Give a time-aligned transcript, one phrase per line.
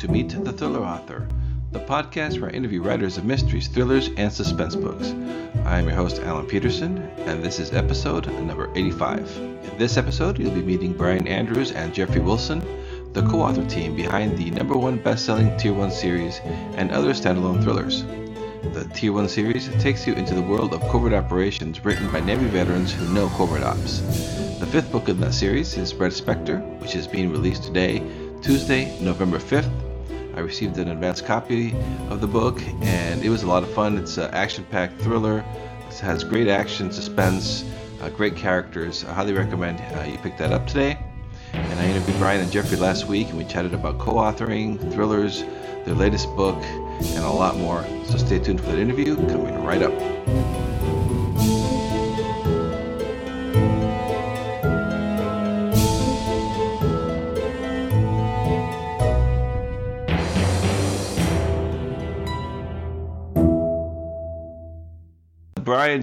[0.00, 1.28] to Meet the Thriller Author,
[1.72, 5.10] the podcast where I interview writers of mysteries, thrillers, and suspense books.
[5.66, 6.96] I am your host, Alan Peterson,
[7.26, 9.36] and this is episode number 85.
[9.36, 12.60] In this episode, you'll be meeting Brian Andrews and Jeffrey Wilson,
[13.12, 16.40] the co author team behind the number one best selling Tier 1 series
[16.76, 18.02] and other standalone thrillers.
[18.72, 22.46] The Tier 1 series takes you into the world of covert operations written by Navy
[22.46, 23.98] veterans who know covert ops.
[24.60, 28.02] The fifth book in that series is Red Spectre, which is being released today
[28.40, 29.70] Tuesday, November 5th.
[30.34, 31.74] I received an advance copy
[32.08, 33.98] of the book, and it was a lot of fun.
[33.98, 35.44] It's an action packed thriller.
[35.88, 37.64] It has great action, suspense,
[38.00, 39.04] uh, great characters.
[39.04, 40.98] I highly recommend uh, you pick that up today.
[41.52, 45.42] And I interviewed Brian and Jeffrey last week, and we chatted about co authoring, thrillers,
[45.84, 47.84] their latest book, and a lot more.
[48.04, 49.92] So stay tuned for that interview coming right up.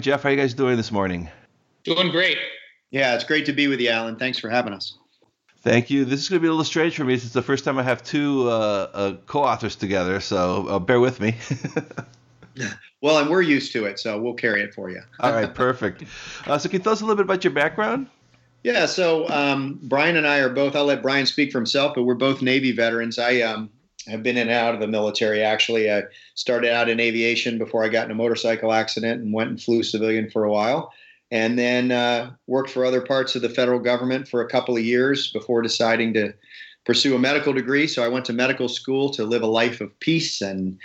[0.07, 1.27] Jeff, how are you guys doing this morning?
[1.83, 2.37] Doing great.
[2.91, 4.15] Yeah, it's great to be with you, Alan.
[4.15, 4.97] Thanks for having us.
[5.57, 6.05] Thank you.
[6.05, 7.15] This is going to be a little strange for me.
[7.15, 11.01] Since it's the first time I have two uh, uh, co-authors together, so uh, bear
[11.01, 11.35] with me.
[13.01, 15.01] well, and we're used to it, so we'll carry it for you.
[15.19, 16.05] All right, perfect.
[16.45, 18.07] Uh, so, can you tell us a little bit about your background?
[18.63, 20.77] Yeah, so um, Brian and I are both.
[20.77, 23.19] I'll let Brian speak for himself, but we're both Navy veterans.
[23.19, 23.69] I um,
[24.07, 25.41] have been in and out of the military.
[25.41, 26.03] Actually, I
[26.35, 29.83] started out in aviation before I got in a motorcycle accident and went and flew
[29.83, 30.91] civilian for a while,
[31.31, 34.83] and then uh, worked for other parts of the federal government for a couple of
[34.83, 36.33] years before deciding to
[36.85, 37.85] pursue a medical degree.
[37.85, 40.77] So I went to medical school to live a life of peace and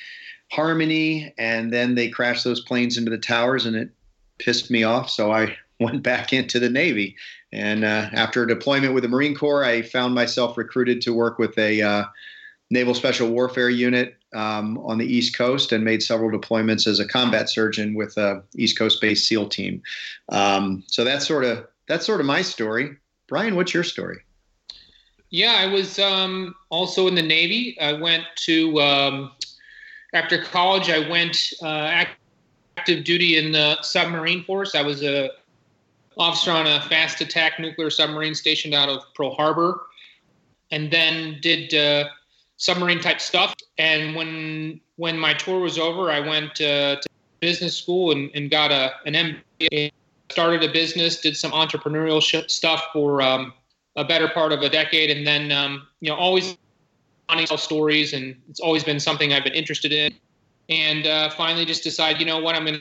[0.51, 3.91] harmony, and then they crashed those planes into the towers, and it
[4.39, 5.09] pissed me off.
[5.09, 7.17] So I went back into the Navy.
[7.53, 11.39] And uh, after a deployment with the Marine Corps, I found myself recruited to work
[11.39, 12.05] with a uh,
[12.73, 17.07] Naval Special Warfare Unit um, on the East Coast and made several deployments as a
[17.07, 19.83] combat surgeon with a East Coast based SEAL team.
[20.31, 22.97] Um, so that's sort of that's sort of my story.
[23.29, 24.21] Brian, what's your story?
[25.29, 27.79] Yeah, I was um, also in the Navy.
[27.79, 29.33] I went to um,
[30.15, 30.89] after college.
[30.89, 32.05] I went uh,
[32.77, 34.75] active duty in the submarine force.
[34.75, 35.29] I was a
[36.17, 39.83] officer on a fast attack nuclear submarine stationed out of Pearl Harbor,
[40.71, 41.75] and then did.
[41.75, 42.09] Uh,
[42.63, 43.55] submarine type stuff.
[43.77, 47.09] And when when my tour was over, I went uh, to
[47.41, 49.15] business school and, and got a an
[49.61, 49.91] MBA.
[50.31, 53.53] Started a business, did some entrepreneurial stuff for um,
[53.97, 56.57] a better part of a decade, and then um, you know always
[57.29, 60.15] wanting to stories, and it's always been something I've been interested in.
[60.71, 62.81] And uh, finally, just decided, you know what, I'm going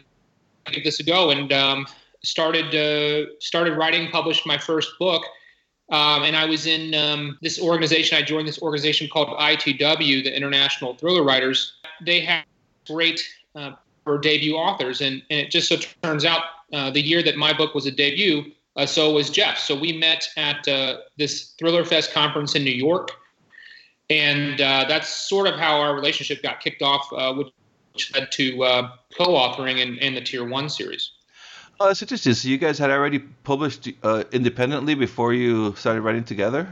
[0.66, 1.88] to give this a go, and um,
[2.24, 5.24] started uh, started writing, published my first book
[5.92, 8.18] um, and I was in um, this organization.
[8.18, 11.74] I joined this organization called ITW, the International Thriller Writers.
[12.02, 12.46] They have
[12.88, 13.22] great
[13.56, 13.74] uh,
[14.06, 17.52] for debut authors, and, and it just so turns out uh, the year that my
[17.52, 19.58] book was a debut, uh, so was Jeff.
[19.58, 23.12] So we met at uh, this Thriller Fest conference in New York,
[24.10, 28.56] and uh, that's sort of how our relationship got kicked off, uh, which led to
[29.18, 31.12] co-authoring in, in the Tier One series.
[31.82, 32.36] Oh, that's interesting.
[32.36, 36.68] So you guys had already published uh, independently before you started writing together.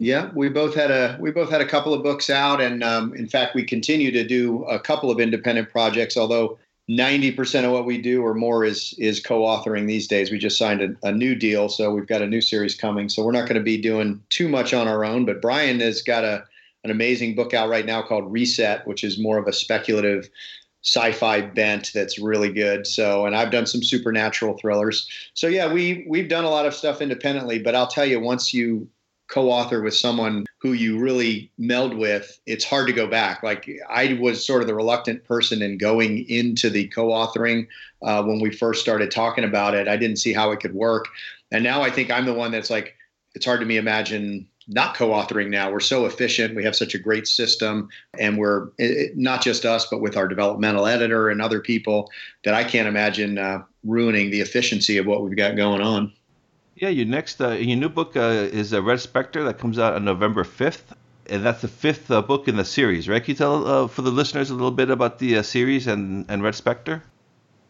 [0.00, 3.14] Yeah, we both had a we both had a couple of books out, and um,
[3.14, 6.16] in fact, we continue to do a couple of independent projects.
[6.16, 6.58] Although
[6.88, 10.32] ninety percent of what we do or more is is co-authoring these days.
[10.32, 13.08] We just signed a, a new deal, so we've got a new series coming.
[13.10, 15.24] So we're not going to be doing too much on our own.
[15.24, 16.44] But Brian has got a
[16.82, 20.28] an amazing book out right now called Reset, which is more of a speculative
[20.84, 22.86] sci-fi bent that's really good.
[22.86, 25.08] So, and I've done some supernatural thrillers.
[25.34, 28.52] So yeah, we we've done a lot of stuff independently, but I'll tell you once
[28.52, 28.88] you
[29.28, 33.42] co-author with someone who you really meld with, it's hard to go back.
[33.42, 37.66] Like I was sort of the reluctant person in going into the co-authoring
[38.02, 39.88] uh, when we first started talking about it.
[39.88, 41.06] I didn't see how it could work,
[41.50, 42.94] and now I think I'm the one that's like,
[43.34, 45.70] it's hard to me imagine not co-authoring now.
[45.70, 46.54] We're so efficient.
[46.54, 47.88] We have such a great system,
[48.18, 52.10] and we're it, not just us, but with our developmental editor and other people
[52.44, 56.12] that I can't imagine uh, ruining the efficiency of what we've got going on.
[56.76, 59.94] Yeah, your next uh, your new book uh, is uh, Red Spectre that comes out
[59.94, 60.94] on November fifth,
[61.28, 63.22] and that's the fifth uh, book in the series, right?
[63.22, 66.42] Can you tell uh, for the listeners a little bit about the series and and
[66.42, 67.02] Red Spectre?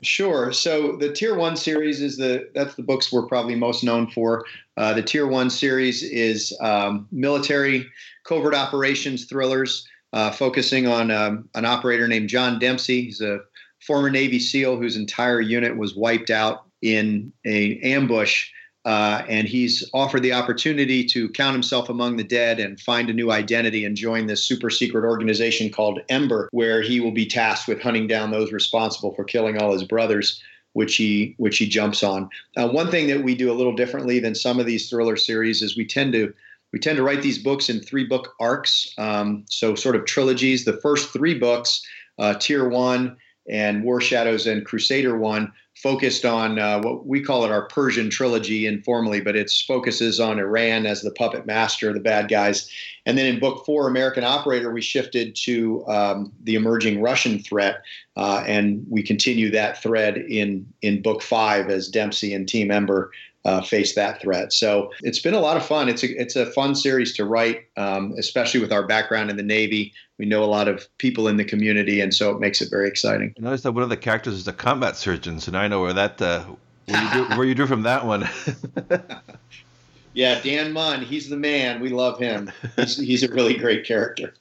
[0.03, 0.53] Sure.
[0.53, 4.45] So the Tier One series is the that's the books we're probably most known for.
[4.77, 7.87] Uh, the Tier One series is um, military
[8.25, 13.03] covert operations thrillers, uh, focusing on um, an operator named John Dempsey.
[13.03, 13.41] He's a
[13.81, 18.51] former Navy SEAL whose entire unit was wiped out in a ambush
[18.85, 23.13] uh, and he's offered the opportunity to count himself among the dead and find a
[23.13, 27.69] new identity and join this super secret organization called Ember, where he will be tasked
[27.69, 30.43] with hunting down those responsible for killing all his brothers
[30.75, 32.29] which he which he jumps on.
[32.57, 35.63] Uh, one thing that we do a little differently than some of these thriller series
[35.63, 36.33] is we tend to
[36.73, 40.65] we tend to write these books in three book arcs, um, so sort of trilogies.
[40.65, 41.87] The first three books,
[42.19, 43.17] uh, Tier One
[43.49, 45.53] and War Shadows and Crusader One,
[45.83, 50.39] focused on uh, what we call it our Persian trilogy informally, but it focuses on
[50.39, 52.71] Iran as the puppet master, the bad guys.
[53.05, 57.83] And then in book four, American Operator, we shifted to um, the emerging Russian threat,
[58.17, 63.11] uh, and we continue that thread in in book five as Dempsey and Team Ember
[63.45, 64.53] uh, face that threat.
[64.53, 65.89] So it's been a lot of fun.
[65.89, 69.43] It's a it's a fun series to write, um, especially with our background in the
[69.43, 69.93] Navy.
[70.19, 72.89] We know a lot of people in the community, and so it makes it very
[72.89, 73.35] exciting.
[73.39, 75.81] I noticed that one of the characters is a combat surgeon, so now I know
[75.81, 76.45] where that uh,
[76.87, 78.29] where, you drew, where you drew from that one.
[80.15, 81.81] yeah, Dan Munn, he's the man.
[81.81, 82.51] We love him.
[82.77, 84.35] He's, he's a really great character.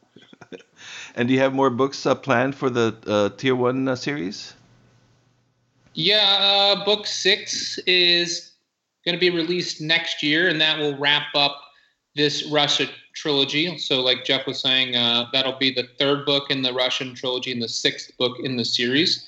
[1.15, 4.53] and do you have more books uh, planned for the uh, Tier One uh, series?
[5.93, 6.37] Yeah,
[6.77, 8.50] uh, book six is
[9.05, 11.59] going to be released next year, and that will wrap up
[12.15, 13.77] this Russia trilogy.
[13.77, 17.51] So, like Jeff was saying, uh, that'll be the third book in the Russian trilogy
[17.51, 19.27] and the sixth book in the series.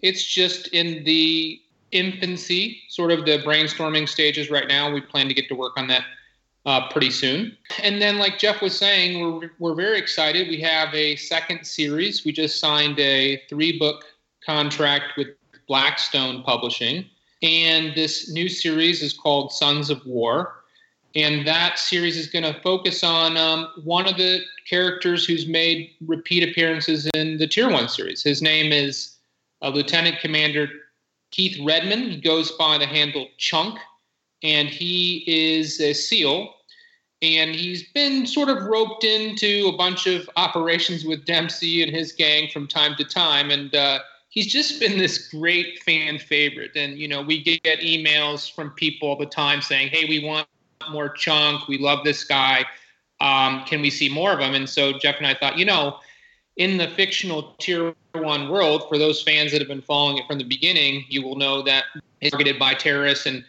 [0.00, 1.60] It's just in the
[1.90, 4.90] infancy, sort of the brainstorming stages right now.
[4.90, 6.04] We plan to get to work on that
[6.64, 7.56] uh, pretty soon.
[7.82, 10.48] And then, like Jeff was saying, we're, we're very excited.
[10.48, 12.24] We have a second series.
[12.24, 14.04] We just signed a three book
[14.44, 15.28] contract with
[15.68, 17.04] Blackstone Publishing.
[17.42, 20.62] And this new series is called Sons of War.
[21.14, 25.90] And that series is going to focus on um, one of the characters who's made
[26.06, 28.22] repeat appearances in the Tier 1 series.
[28.22, 29.16] His name is
[29.60, 30.68] uh, Lieutenant Commander
[31.30, 32.10] Keith Redman.
[32.10, 33.78] He goes by the handle Chunk,
[34.42, 36.54] and he is a SEAL.
[37.20, 42.12] And he's been sort of roped into a bunch of operations with Dempsey and his
[42.12, 43.50] gang from time to time.
[43.50, 44.00] And uh,
[44.32, 46.70] he's just been this great fan favorite.
[46.74, 50.48] And, you know, we get emails from people all the time saying, hey, we want
[50.90, 51.68] more chunk.
[51.68, 52.64] We love this guy.
[53.20, 54.54] Um, can we see more of him?
[54.54, 55.98] And so Jeff and I thought, you know,
[56.56, 60.38] in the fictional tier one world, for those fans that have been following it from
[60.38, 61.84] the beginning, you will know that
[62.22, 63.44] it's targeted by terrorists and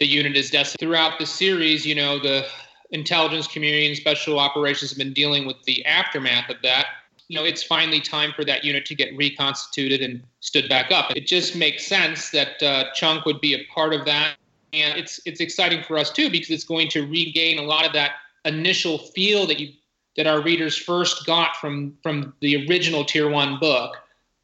[0.00, 0.80] the unit is destined.
[0.80, 2.44] Throughout the series, you know, the
[2.90, 6.86] intelligence community and special operations have been dealing with the aftermath of that
[7.28, 11.10] you know, it's finally time for that unit to get reconstituted and stood back up.
[11.16, 14.36] It just makes sense that uh, Chunk would be a part of that,
[14.72, 17.92] and it's it's exciting for us too because it's going to regain a lot of
[17.94, 18.12] that
[18.44, 19.72] initial feel that you
[20.16, 23.96] that our readers first got from from the original Tier One book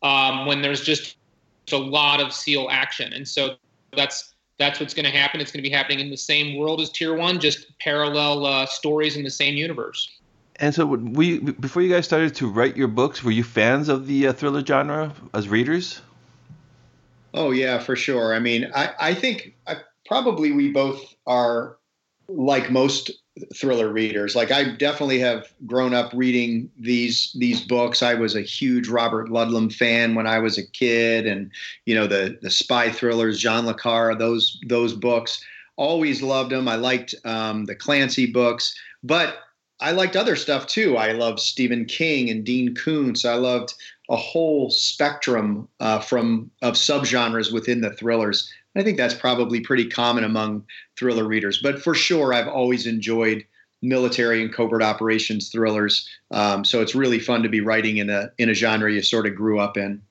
[0.03, 1.17] um, when there's just
[1.73, 3.57] a lot of SEAL action, and so
[3.97, 5.41] that's that's what's going to happen.
[5.41, 8.67] It's going to be happening in the same world as Tier One, just parallel uh,
[8.67, 10.20] stories in the same universe.
[10.61, 14.07] And so, we before you guys started to write your books, were you fans of
[14.07, 16.03] the uh, thriller genre as readers?
[17.33, 18.35] Oh yeah, for sure.
[18.35, 19.77] I mean, I I think I,
[20.07, 21.79] probably we both are
[22.29, 23.11] like most
[23.55, 24.37] thriller readers.
[24.37, 28.03] Like I definitely have grown up reading these these books.
[28.03, 31.51] I was a huge Robert Ludlum fan when I was a kid, and
[31.87, 35.43] you know the the spy thrillers, John le Carre, those those books.
[35.77, 36.69] Always loved them.
[36.69, 39.39] I liked um, the Clancy books, but
[39.81, 40.97] I liked other stuff too.
[40.97, 43.25] I loved Stephen King and Dean Koontz.
[43.25, 43.75] I loved
[44.09, 48.53] a whole spectrum uh, from of subgenres within the thrillers.
[48.77, 50.65] I think that's probably pretty common among
[50.97, 51.61] thriller readers.
[51.63, 53.45] But for sure, I've always enjoyed
[53.83, 56.09] military and covert operations thrillers.
[56.31, 59.27] Um, so it's really fun to be writing in a in a genre you sort
[59.27, 60.03] of grew up in.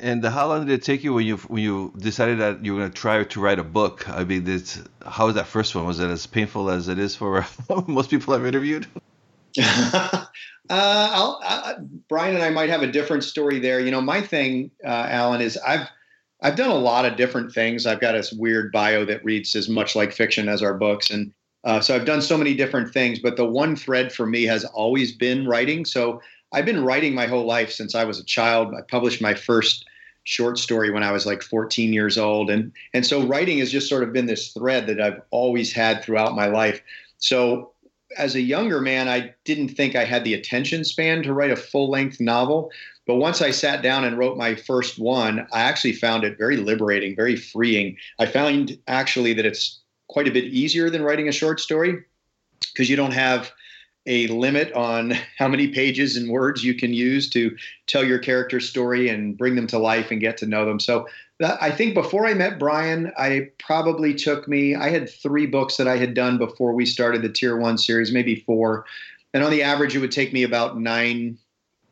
[0.00, 2.80] And how long did it take you when you when you decided that you were
[2.80, 4.08] going to try to write a book?
[4.08, 5.86] I mean, this, how was that first one?
[5.86, 7.46] Was it as painful as it is for
[7.86, 8.86] most people I've interviewed?
[9.60, 10.26] uh,
[10.70, 11.74] I,
[12.08, 13.78] Brian and I might have a different story there.
[13.78, 15.86] You know, my thing, uh, Alan, is I've
[16.42, 17.86] I've done a lot of different things.
[17.86, 21.32] I've got this weird bio that reads as much like fiction as our books, and
[21.62, 23.20] uh, so I've done so many different things.
[23.20, 25.84] But the one thread for me has always been writing.
[25.84, 26.20] So
[26.54, 28.74] I've been writing my whole life since I was a child.
[28.74, 29.84] I published my first
[30.22, 33.88] short story when I was like 14 years old, and and so writing has just
[33.88, 36.80] sort of been this thread that I've always had throughout my life.
[37.18, 37.72] So
[38.16, 41.56] as a younger man, I didn't think I had the attention span to write a
[41.56, 42.70] full length novel.
[43.06, 46.56] But once I sat down and wrote my first one, I actually found it very
[46.56, 47.96] liberating, very freeing.
[48.18, 52.02] I found actually that it's quite a bit easier than writing a short story
[52.72, 53.52] because you don't have
[54.06, 57.56] a limit on how many pages and words you can use to
[57.86, 60.80] tell your character's story and bring them to life and get to know them.
[60.80, 61.06] So
[61.42, 65.88] I think before I met Brian, I probably took me, I had three books that
[65.88, 68.84] I had done before we started the Tier One series, maybe four.
[69.32, 71.36] And on the average, it would take me about nine,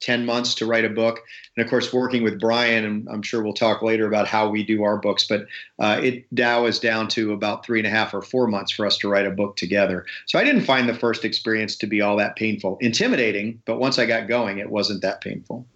[0.02, 1.21] 10 months to write a book.
[1.56, 4.62] And of course, working with Brian, and I'm sure we'll talk later about how we
[4.62, 5.47] do our books, but
[5.78, 8.85] uh, it now is down to about three and a half or four months for
[8.85, 10.04] us to write a book together.
[10.26, 13.99] So I didn't find the first experience to be all that painful, intimidating, but once
[13.99, 15.66] I got going, it wasn't that painful.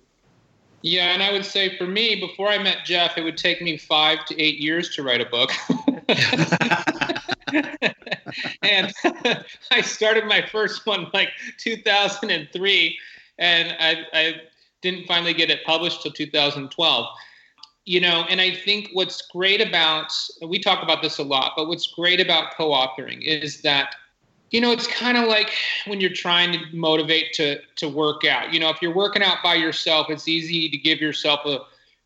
[0.83, 3.77] Yeah, and I would say for me, before I met Jeff, it would take me
[3.77, 5.51] five to eight years to write a book.
[8.63, 8.93] and
[9.71, 12.99] I started my first one like 2003,
[13.39, 14.35] and I, I
[14.83, 17.07] didn't finally get it published till 2012
[17.85, 20.13] you know and i think what's great about
[20.47, 23.95] we talk about this a lot but what's great about co-authoring is that
[24.51, 25.53] you know it's kind of like
[25.87, 28.53] when you're trying to motivate to to work out.
[28.53, 31.61] You know if you're working out by yourself it's easy to give yourself a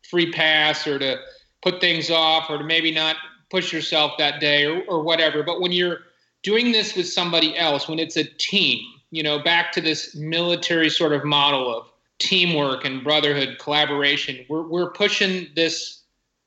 [0.09, 1.17] free pass or to
[1.61, 3.17] put things off or to maybe not
[3.49, 5.43] push yourself that day or, or whatever.
[5.43, 5.99] But when you're
[6.41, 10.89] doing this with somebody else when it's a team you know back to this military
[10.89, 11.87] sort of model of
[12.19, 16.01] teamwork and brotherhood collaboration we're, we're pushing this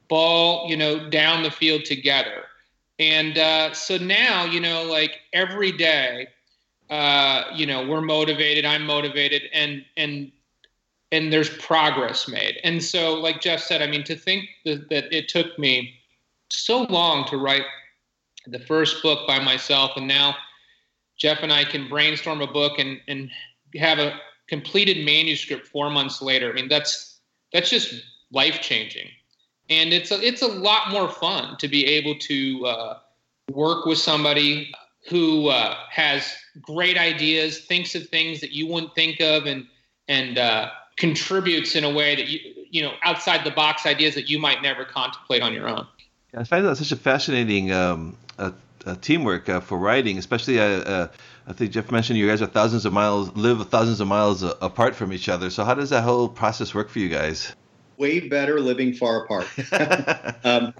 [0.08, 2.44] ball you know down the field together
[2.98, 6.28] and uh, so now, you know, like every day,
[6.90, 8.64] uh, you know, we're motivated.
[8.64, 10.30] I'm motivated, and and
[11.10, 12.60] and there's progress made.
[12.62, 15.94] And so, like Jeff said, I mean, to think that, that it took me
[16.50, 17.64] so long to write
[18.46, 20.36] the first book by myself, and now
[21.16, 23.30] Jeff and I can brainstorm a book and and
[23.76, 24.18] have a
[24.48, 26.50] completed manuscript four months later.
[26.50, 27.18] I mean, that's
[27.52, 27.94] that's just
[28.30, 29.08] life changing
[29.70, 32.98] and it's a, it's a lot more fun to be able to uh,
[33.50, 34.72] work with somebody
[35.08, 39.66] who uh, has great ideas, thinks of things that you wouldn't think of, and
[40.08, 42.40] and uh, contributes in a way that you
[42.70, 45.86] you know outside the box ideas that you might never contemplate on your own.
[46.36, 48.16] I find that such a fascinating um,
[49.00, 50.60] teamwork uh, for writing, especially.
[50.60, 51.08] Uh, uh,
[51.46, 54.94] I think Jeff mentioned you guys are thousands of miles, live thousands of miles apart
[54.94, 55.50] from each other.
[55.50, 57.54] So how does that whole process work for you guys?
[58.04, 59.46] Way better living far apart.
[60.44, 60.74] um,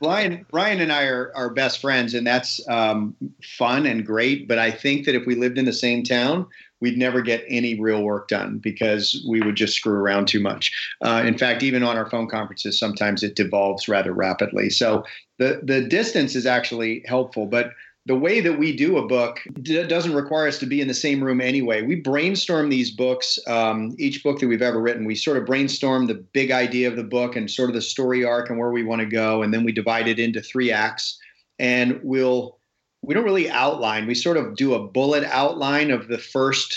[0.00, 4.46] Brian, Brian and I are, are best friends, and that's um, fun and great.
[4.46, 6.46] But I think that if we lived in the same town,
[6.80, 10.70] we'd never get any real work done because we would just screw around too much.
[11.04, 14.70] Uh, in fact, even on our phone conferences, sometimes it devolves rather rapidly.
[14.70, 15.04] So
[15.38, 17.72] the the distance is actually helpful, but
[18.10, 20.94] the way that we do a book d- doesn't require us to be in the
[20.94, 21.82] same room anyway.
[21.82, 25.04] We brainstorm these books, um, each book that we've ever written.
[25.04, 28.24] We sort of brainstorm the big idea of the book and sort of the story
[28.24, 31.20] arc and where we want to go, and then we divide it into three acts.
[31.60, 32.58] And we'll
[33.02, 34.08] we don't really outline.
[34.08, 36.76] We sort of do a bullet outline of the first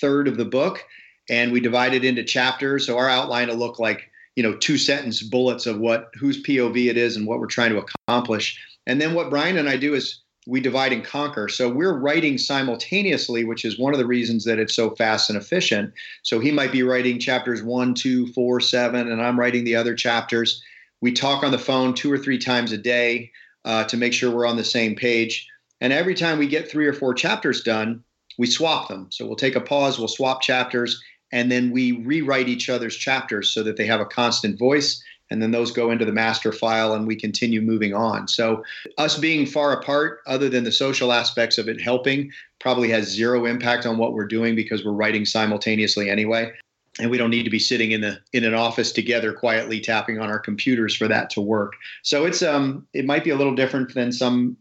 [0.00, 0.84] third of the book,
[1.30, 2.86] and we divide it into chapters.
[2.86, 6.88] So our outline will look like you know two sentence bullets of what whose POV
[6.88, 9.94] it is and what we're trying to accomplish and then what Brian and I do
[9.94, 11.48] is we divide and conquer.
[11.48, 15.36] So we're writing simultaneously, which is one of the reasons that it's so fast and
[15.36, 15.92] efficient.
[16.22, 19.94] So he might be writing chapters one, two, four, seven, and I'm writing the other
[19.94, 20.62] chapters.
[21.02, 23.32] We talk on the phone two or three times a day
[23.64, 25.46] uh, to make sure we're on the same page.
[25.80, 28.04] And every time we get three or four chapters done,
[28.38, 29.08] we swap them.
[29.10, 33.50] So we'll take a pause, we'll swap chapters, and then we rewrite each other's chapters
[33.50, 36.94] so that they have a constant voice and then those go into the master file
[36.94, 38.28] and we continue moving on.
[38.28, 38.64] So,
[38.96, 43.44] us being far apart, other than the social aspects of it helping, probably has zero
[43.44, 46.52] impact on what we're doing because we're writing simultaneously anyway.
[47.00, 50.18] And we don't need to be sitting in the in an office together quietly tapping
[50.18, 51.74] on our computers for that to work.
[52.02, 54.56] So it's um it might be a little different than some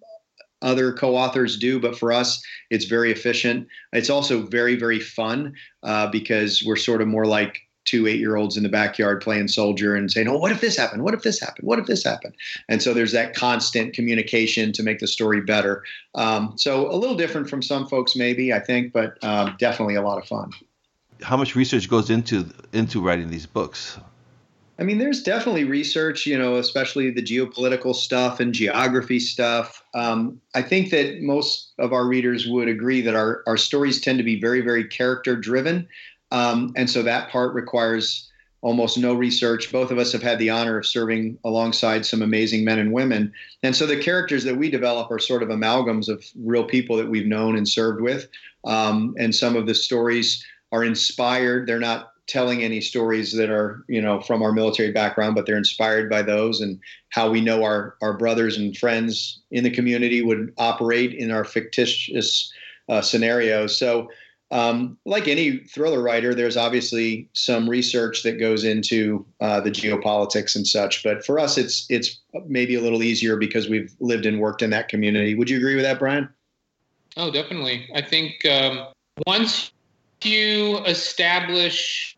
[0.62, 6.08] other co-authors do but for us it's very efficient it's also very very fun uh,
[6.10, 9.96] because we're sort of more like two eight year olds in the backyard playing soldier
[9.96, 11.04] and saying, Oh, what if this happened?
[11.04, 11.68] What if this happened?
[11.68, 12.36] What if this happened?
[12.70, 15.84] And so there's that constant communication to make the story better.
[16.14, 20.02] Um, so a little different from some folks, maybe, I think, but um, definitely a
[20.02, 20.52] lot of fun.
[21.24, 23.98] How much research goes into into writing these books?
[24.80, 29.84] I mean, there's definitely research, you know, especially the geopolitical stuff and geography stuff.
[29.96, 34.20] Um, I think that most of our readers would agree that our, our stories tend
[34.20, 35.88] to be very, very character driven.
[36.32, 38.30] Um, and so that part requires
[38.62, 39.72] almost no research.
[39.72, 43.34] Both of us have had the honor of serving alongside some amazing men and women.
[43.64, 47.10] And so the characters that we develop are sort of amalgams of real people that
[47.10, 48.28] we've known and served with.
[48.66, 51.68] Um, and some of the stories are inspired.
[51.68, 55.58] They're not telling any stories that are, you know, from our military background, but they're
[55.58, 56.80] inspired by those and
[57.10, 61.46] how we know our, our brothers and friends in the community would operate in our
[61.46, 62.52] fictitious
[62.90, 63.78] uh, scenarios.
[63.78, 64.10] So
[64.52, 70.56] um, like any thriller writer, there's obviously some research that goes into uh, the geopolitics
[70.56, 71.04] and such.
[71.04, 74.70] But for us, it's it's maybe a little easier because we've lived and worked in
[74.70, 75.36] that community.
[75.36, 76.30] Would you agree with that, Brian?
[77.18, 77.90] Oh, definitely.
[77.94, 78.88] I think um,
[79.26, 79.72] once
[80.24, 82.17] you establish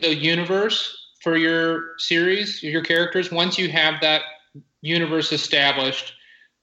[0.00, 4.22] the universe for your series, your characters, once you have that
[4.80, 6.14] universe established,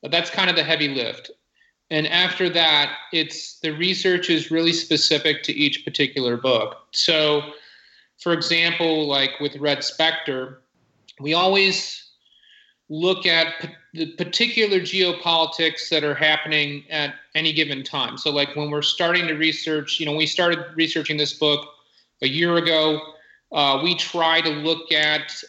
[0.10, 1.31] that's kind of the heavy lift.
[1.89, 6.77] And after that, it's the research is really specific to each particular book.
[6.91, 7.53] So,
[8.19, 10.62] for example, like with Red Spectre,
[11.22, 12.03] we always
[12.89, 18.17] look at p- the particular geopolitics that are happening at any given time.
[18.17, 21.69] So, like when we're starting to research, you know, we started researching this book
[22.22, 23.00] a year ago.
[23.51, 25.44] Uh, we try to look at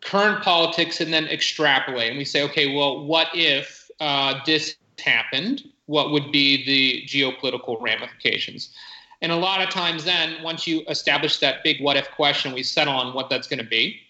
[0.00, 2.10] current politics and then extrapolate.
[2.10, 5.62] And we say, okay, well, what if uh, this happened?
[5.86, 8.74] What would be the geopolitical ramifications?
[9.20, 12.64] And a lot of times, then, once you establish that big what if question, we
[12.64, 14.00] settle on what that's going to be.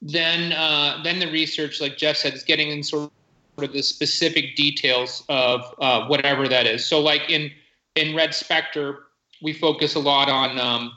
[0.00, 3.10] Then, uh, then the research, like Jeff said, is getting in sort
[3.58, 6.84] of the specific details of uh, whatever that is.
[6.84, 7.50] So, like in
[7.94, 9.08] in Red Spectre,
[9.42, 10.92] we focus a lot on um,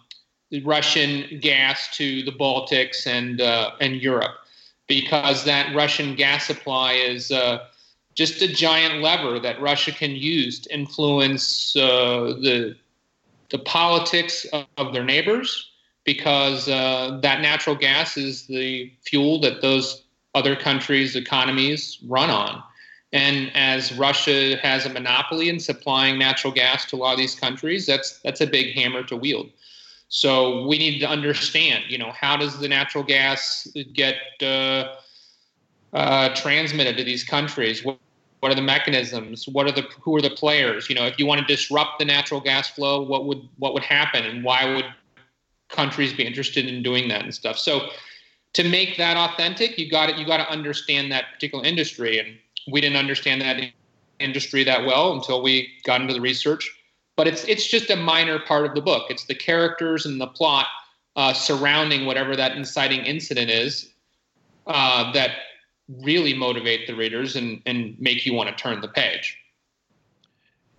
[0.64, 4.36] Russian gas to the Baltics and uh, and Europe,
[4.88, 7.66] because that Russian gas supply is uh,
[8.16, 12.76] just a giant lever that Russia can use to influence uh, the
[13.50, 15.72] the politics of, of their neighbors,
[16.04, 20.04] because uh, that natural gas is the fuel that those
[20.36, 22.64] other countries' economies run on.
[23.14, 27.36] And as Russia has a monopoly in supplying natural gas to a lot of these
[27.36, 29.50] countries, that's that's a big hammer to wield.
[30.14, 34.96] So we need to understand, you know, how does the natural gas get uh,
[35.94, 37.86] uh, transmitted to these countries?
[37.86, 37.98] What,
[38.42, 39.48] what, are the mechanisms?
[39.48, 40.90] What are the who are the players?
[40.90, 43.84] You know, if you want to disrupt the natural gas flow, what would what would
[43.84, 44.86] happen, and why would
[45.70, 47.58] countries be interested in doing that and stuff?
[47.58, 47.88] So
[48.52, 50.18] to make that authentic, you got it.
[50.18, 52.38] You got to understand that particular industry, and
[52.70, 53.64] we didn't understand that
[54.20, 56.70] industry that well until we got into the research
[57.22, 59.12] but it's it's just a minor part of the book.
[59.12, 60.66] It's the characters and the plot
[61.16, 63.94] uh, surrounding whatever that inciting incident is
[64.66, 65.30] uh, that
[65.88, 69.38] really motivate the readers and and make you want to turn the page.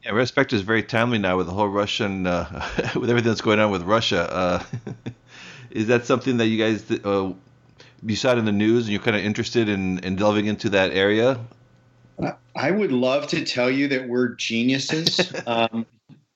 [0.04, 3.40] Yeah, Red Spectre is very timely now with the whole Russian, uh, with everything that's
[3.40, 4.28] going on with Russia.
[4.28, 4.64] Uh,
[5.70, 7.32] is that something that you guys, uh,
[8.04, 10.70] you saw it in the news and you're kind of interested in, in delving into
[10.70, 11.38] that area?
[12.56, 15.32] I would love to tell you that we're geniuses.
[15.46, 15.86] Um,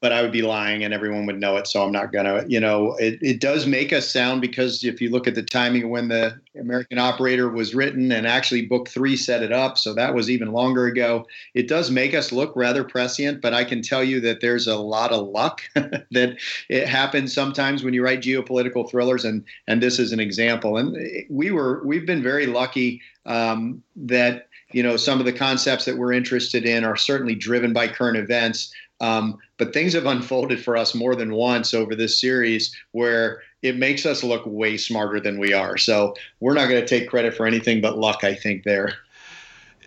[0.00, 1.66] but I would be lying and everyone would know it.
[1.66, 5.00] So I'm not going to, you know, it, it does make us sound because if
[5.00, 9.16] you look at the timing when the American Operator was written and actually book three
[9.16, 12.84] set it up, so that was even longer ago, it does make us look rather
[12.84, 13.40] prescient.
[13.40, 16.36] But I can tell you that there's a lot of luck that
[16.68, 19.24] it happens sometimes when you write geopolitical thrillers.
[19.24, 20.76] And, and this is an example.
[20.76, 20.96] And
[21.30, 25.96] we were, we've been very lucky um, that, you know, some of the concepts that
[25.96, 28.72] we're interested in are certainly driven by current events.
[29.00, 33.76] Um, but things have unfolded for us more than once over this series where it
[33.76, 35.76] makes us look way smarter than we are.
[35.76, 38.94] So we're not going to take credit for anything but luck, I think, there.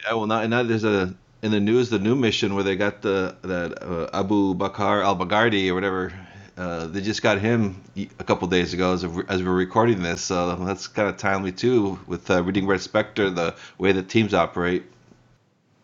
[0.05, 3.01] Yeah, well, now, now there's a in the news the new mission where they got
[3.01, 6.13] the that uh, Abu Bakr al Baghdadi or whatever.
[6.57, 10.57] Uh, they just got him a couple days ago as, as we're recording this, so
[10.57, 14.83] that's kind of timely too with uh, reading Red Spectre, the way the teams operate.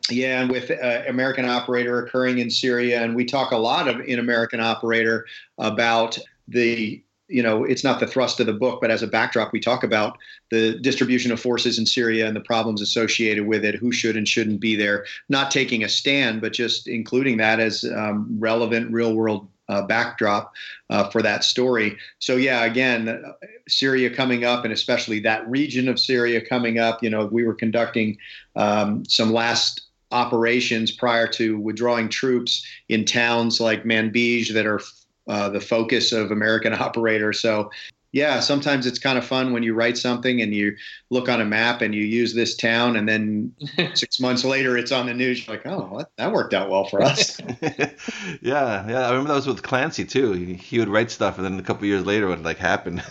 [0.09, 3.99] Yeah, and with uh, American Operator occurring in Syria, and we talk a lot of
[4.01, 5.25] in American Operator
[5.57, 9.51] about the you know it's not the thrust of the book but as a backdrop
[9.51, 10.17] we talk about
[10.51, 14.27] the distribution of forces in syria and the problems associated with it who should and
[14.27, 15.05] shouldn't be there.
[15.29, 20.53] Not taking a stand but just including that as um, relevant real world uh, backdrop
[20.91, 21.97] uh, for that story.
[22.19, 23.23] So yeah again
[23.67, 27.55] syria coming up and especially that region of syria coming up you know we were
[27.55, 28.17] conducting
[28.55, 34.81] um, some last operations prior to withdrawing troops in towns like Manbij that are
[35.27, 37.39] uh, the focus of American operators.
[37.39, 37.71] So,
[38.11, 40.73] yeah, sometimes it's kind of fun when you write something and you
[41.09, 43.53] look on a map and you use this town, and then
[43.93, 45.45] six months later it's on the news.
[45.45, 47.41] You're like, oh, that worked out well for us.
[47.61, 49.07] yeah, yeah.
[49.07, 50.31] I remember that was with Clancy too.
[50.31, 53.01] He, he would write stuff, and then a couple years later, it would like happen.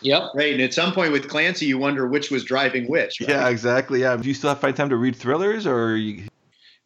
[0.00, 0.22] Yep.
[0.34, 0.52] Right.
[0.52, 3.20] And at some point with Clancy, you wonder which was driving which.
[3.20, 3.30] Right?
[3.30, 4.00] Yeah, exactly.
[4.00, 4.16] Yeah.
[4.16, 5.96] Do you still have find time to read thrillers or?
[5.96, 6.24] You...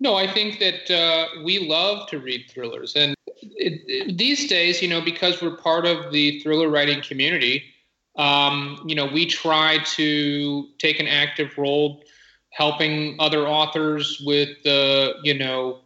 [0.00, 2.96] No, I think that uh, we love to read thrillers.
[2.96, 7.64] And it, it, these days, you know, because we're part of the thriller writing community,
[8.16, 12.02] um, you know, we try to take an active role
[12.50, 15.78] helping other authors with the, you know,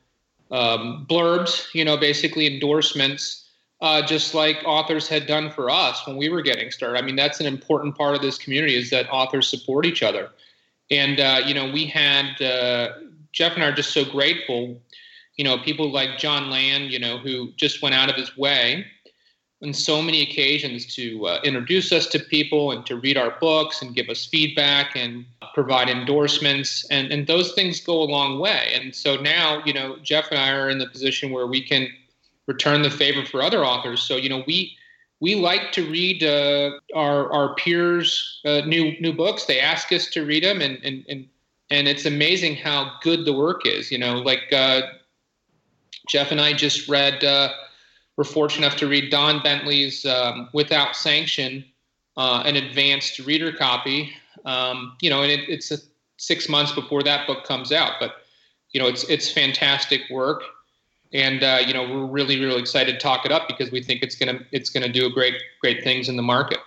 [0.50, 3.45] um, blurbs, you know, basically endorsements
[3.80, 6.98] uh, just like authors had done for us when we were getting started.
[6.98, 10.30] I mean, that's an important part of this community is that authors support each other.
[10.90, 12.92] And, uh, you know, we had, uh,
[13.32, 14.80] Jeff and I are just so grateful,
[15.36, 18.86] you know, people like Jon Land, you know, who just went out of his way
[19.62, 23.82] on so many occasions to uh, introduce us to people and to read our books
[23.82, 26.86] and give us feedback and provide endorsements.
[26.90, 28.72] And, and those things go a long way.
[28.74, 31.88] And so now, you know, Jeff and I are in the position where we can–
[32.46, 34.02] return the favor for other authors.
[34.02, 34.76] So you know we
[35.20, 39.44] we like to read uh, our our peers uh, new new books.
[39.44, 41.26] They ask us to read them, and and and
[41.70, 43.90] and it's amazing how good the work is.
[43.90, 44.82] You know, like uh,
[46.08, 47.24] Jeff and I just read.
[47.24, 47.50] Uh,
[48.16, 51.64] we're fortunate enough to read Don Bentley's um, "Without Sanction,"
[52.16, 54.12] uh, an advanced reader copy.
[54.44, 55.78] Um, you know, and it, it's a,
[56.18, 58.16] six months before that book comes out, but
[58.72, 60.42] you know, it's it's fantastic work
[61.16, 64.02] and uh, you know we're really really excited to talk it up because we think
[64.02, 66.58] it's gonna it's gonna do great great things in the market.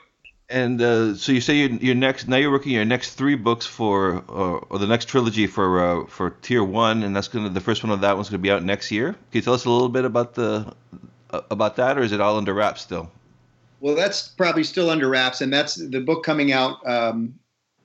[0.52, 3.68] And uh, so you say your, your next now you're working your next three books
[3.68, 7.62] for uh, or the next trilogy for uh, for Tier One, and that's gonna the
[7.62, 9.14] first one of that one's gonna be out next year.
[9.14, 10.74] Can you tell us a little bit about the
[11.30, 13.12] uh, about that, or is it all under wraps still?
[13.82, 17.36] Well, that's probably still under wraps, and that's the book coming out um,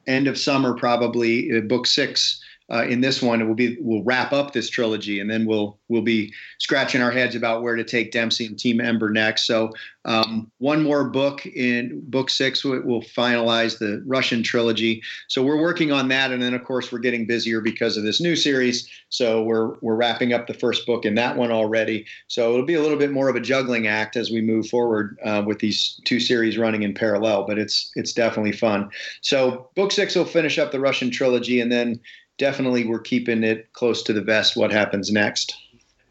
[0.07, 4.03] end of summer, probably uh, book six uh, in this one, it will be we'll
[4.05, 7.85] wrap up this trilogy, and then we'll we'll be scratching our heads about where to
[7.85, 9.47] take Dempsey and Team Ember next.
[9.47, 9.73] So
[10.07, 15.03] um, one more book in book six will finalize the Russian trilogy.
[15.29, 18.21] So we're working on that, and then of course we're getting busier because of this
[18.21, 18.89] new series.
[19.11, 22.07] So we're we're wrapping up the first book in that one already.
[22.29, 25.19] So it'll be a little bit more of a juggling act as we move forward
[25.23, 27.45] uh, with these two series running in parallel.
[27.47, 28.89] But it's it's definitely fun.
[29.21, 32.01] So book six will finish up the Russian trilogy, and then
[32.39, 34.57] definitely we're keeping it close to the vest.
[34.57, 35.57] What happens next?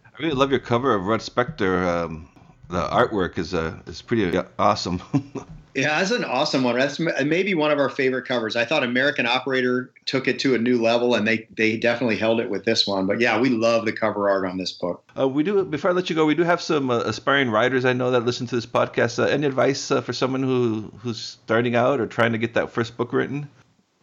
[0.05, 1.87] I really love your cover of Red Spectre.
[1.87, 2.29] Um,
[2.69, 5.01] the artwork is uh, is pretty awesome.
[5.75, 6.77] yeah, that's an awesome one.
[6.77, 8.55] That's maybe one of our favorite covers.
[8.55, 12.39] I thought American Operator took it to a new level, and they they definitely held
[12.39, 13.05] it with this one.
[13.05, 15.03] But yeah, we love the cover art on this book.
[15.17, 15.63] Uh, we do.
[15.65, 18.21] Before I let you go, we do have some uh, aspiring writers I know that
[18.21, 19.19] listen to this podcast.
[19.19, 22.69] Uh, any advice uh, for someone who who's starting out or trying to get that
[22.69, 23.49] first book written?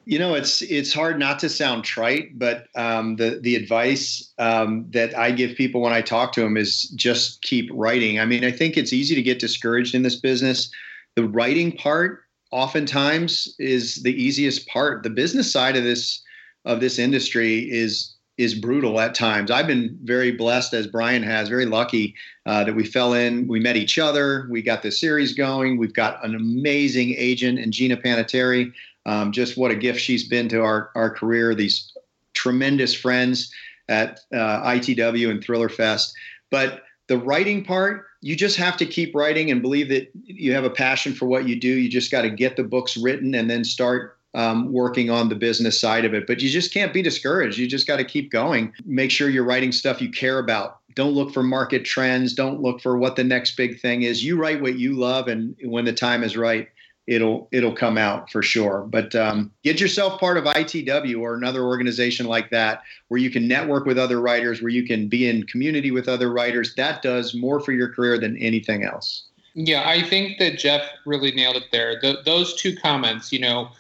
[0.07, 4.87] You know it's it's hard not to sound trite but um, the the advice um,
[4.91, 8.19] that i give people when i talk to them is just keep writing.
[8.19, 10.71] I mean i think it's easy to get discouraged in this business.
[11.17, 15.03] The writing part oftentimes is the easiest part.
[15.03, 16.23] The business side of this
[16.65, 19.51] of this industry is is brutal at times.
[19.51, 22.15] I've been very blessed as brian has very lucky
[22.47, 25.79] uh, that we fell in we met each other we got this series going.
[25.79, 28.73] We've got an amazing agent and gina panettieri
[29.07, 31.93] um, just what a gift she's been to our, our career, these
[32.35, 33.53] tremendous friends
[33.89, 36.15] at uh, ITW and Thriller Fest.
[36.51, 40.65] But the writing part, you just have to keep writing and believe that you have
[40.65, 41.69] a passion for what you do.
[41.69, 45.35] You just got to get the books written and then start um, working on the
[45.35, 46.27] business side of it.
[46.27, 47.59] But you just can't be discouraged.
[47.59, 48.73] You just got to keep going.
[48.85, 50.79] Make sure you're writing stuff you care about.
[50.95, 52.35] Don't look for market trends.
[52.35, 54.25] Don't look for what the next big thing is.
[54.25, 56.69] You write what you love, and when the time is right,
[57.11, 58.87] it'll it'll come out for sure.
[58.89, 63.49] But um, get yourself part of ITW or another organization like that, where you can
[63.49, 66.75] network with other writers, where you can be in community with other writers.
[66.77, 69.25] That does more for your career than anything else.
[69.55, 72.01] Yeah, I think that Jeff really nailed it there.
[72.01, 73.71] The, those two comments, you know,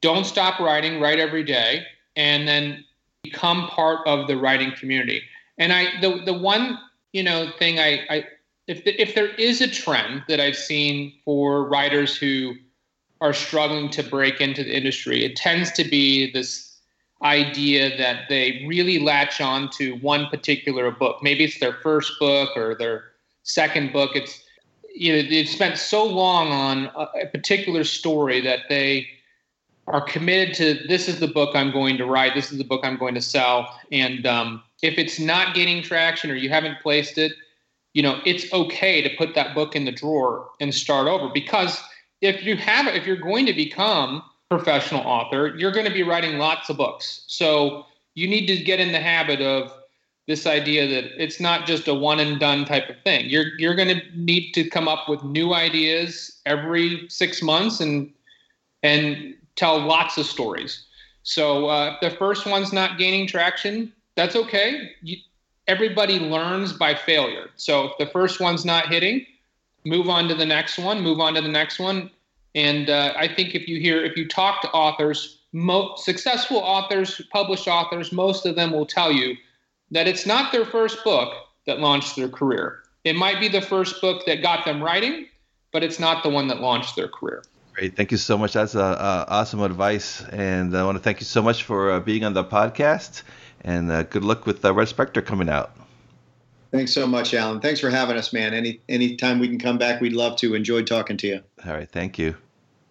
[0.00, 2.84] don't stop writing, write every day, and then
[3.24, 5.22] become part of the writing community.
[5.58, 6.78] And I, the the one
[7.12, 8.24] you know thing I, I
[8.68, 12.54] if the, if there is a trend that I've seen for writers who
[13.20, 16.68] are struggling to break into the industry, it tends to be this
[17.22, 21.22] idea that they really latch on to one particular book.
[21.22, 23.04] Maybe it's their first book or their
[23.42, 24.12] second book.
[24.14, 24.42] It's
[24.94, 29.06] you know they've spent so long on a, particular story that they
[29.86, 32.34] are committed to this is the book I'm going to write.
[32.34, 33.78] This is the book I'm going to sell.
[33.90, 37.32] And um, if it's not gaining traction or you haven't placed it,
[37.94, 41.80] you know it's okay to put that book in the drawer and start over because
[42.20, 46.38] if you have if you're going to become professional author, you're going to be writing
[46.38, 47.24] lots of books.
[47.26, 49.72] So you need to get in the habit of
[50.26, 53.28] this idea that it's not just a one and done type of thing.
[53.28, 58.12] You're you're going to need to come up with new ideas every six months and
[58.82, 60.84] and tell lots of stories.
[61.22, 64.92] So uh, if the first one's not gaining traction, that's okay.
[65.02, 65.16] You,
[65.66, 67.50] everybody learns by failure.
[67.56, 69.26] So if the first one's not hitting,
[69.84, 72.10] move on to the next one, move on to the next one.
[72.54, 77.20] And uh, I think if you hear, if you talk to authors, most successful authors,
[77.32, 79.36] published authors, most of them will tell you
[79.90, 81.32] that it's not their first book
[81.66, 82.82] that launched their career.
[83.04, 85.26] it might be the first book that got them writing,
[85.72, 87.42] but it's not the one that launched their career.
[87.74, 87.96] Great.
[87.96, 88.54] Thank you so much.
[88.54, 90.22] That's uh, uh, awesome advice.
[90.30, 93.22] And I want to thank you so much for uh, being on the podcast.
[93.62, 95.76] And uh, good luck with Red Spectre coming out.
[96.70, 97.60] Thanks so much, Alan.
[97.60, 98.52] Thanks for having us, man.
[98.52, 100.54] Any anytime we can come back, we'd love to.
[100.54, 101.40] Enjoyed talking to you.
[101.66, 101.90] All right.
[101.90, 102.36] Thank you.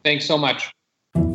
[0.04, 0.72] Thanks so much.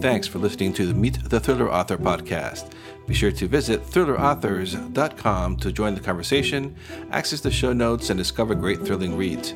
[0.00, 2.72] Thanks for listening to the Meet the Thriller Author podcast.
[3.07, 6.76] Be sure to visit thrillerauthors.com to join the conversation,
[7.11, 9.55] access the show notes, and discover great thrilling reads.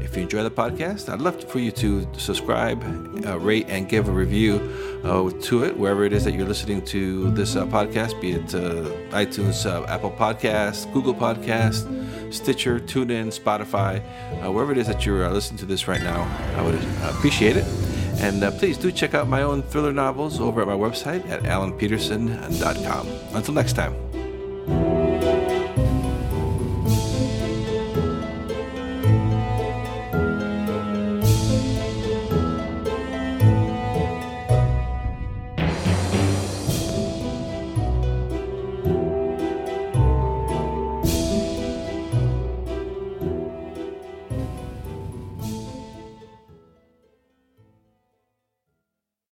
[0.00, 2.82] If you enjoy the podcast, I'd love for you to subscribe,
[3.26, 4.56] uh, rate, and give a review
[5.04, 8.54] uh, to it wherever it is that you're listening to this uh, podcast, be it
[8.54, 11.86] uh, iTunes, uh, Apple Podcasts, Google Podcasts,
[12.30, 14.02] Stitcher, TuneIn, Spotify,
[14.44, 16.22] uh, wherever it is that you're listening to this right now.
[16.56, 16.74] I would
[17.14, 17.64] appreciate it.
[18.20, 21.42] And uh, please do check out my own thriller novels over at my website at
[21.42, 23.08] alanpeterson.com.
[23.34, 24.07] Until next time.